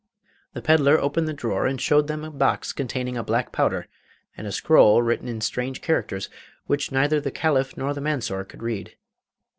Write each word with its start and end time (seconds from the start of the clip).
The 0.53 0.63
pedlar 0.63 0.97
opened 0.97 1.27
the 1.27 1.31
drawer 1.33 1.67
and 1.67 1.79
showed 1.79 2.07
them 2.07 2.23
a 2.23 2.31
box 2.31 2.73
containing 2.73 3.17
a 3.17 3.23
black 3.23 3.51
powder, 3.51 3.85
and 4.35 4.47
a 4.47 4.51
scroll 4.51 5.03
written 5.03 5.27
in 5.27 5.41
strange 5.41 5.79
characters, 5.79 6.27
which 6.65 6.91
neither 6.91 7.21
the 7.21 7.29
Caliph 7.29 7.77
nor 7.77 7.93
the 7.93 8.01
Mansor 8.01 8.43
could 8.45 8.63
read. 8.63 8.95